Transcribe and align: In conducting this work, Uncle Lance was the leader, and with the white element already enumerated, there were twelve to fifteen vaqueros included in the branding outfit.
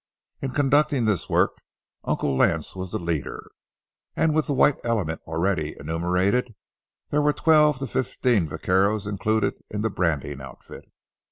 In 0.41 0.49
conducting 0.49 1.05
this 1.05 1.29
work, 1.29 1.57
Uncle 2.05 2.35
Lance 2.35 2.75
was 2.75 2.89
the 2.89 2.97
leader, 2.97 3.51
and 4.15 4.33
with 4.33 4.47
the 4.47 4.53
white 4.53 4.79
element 4.83 5.21
already 5.27 5.75
enumerated, 5.79 6.55
there 7.11 7.21
were 7.21 7.33
twelve 7.33 7.77
to 7.77 7.85
fifteen 7.85 8.49
vaqueros 8.49 9.05
included 9.05 9.63
in 9.69 9.81
the 9.81 9.91
branding 9.91 10.41
outfit. 10.41 10.85